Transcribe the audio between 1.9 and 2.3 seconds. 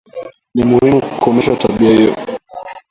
hiyo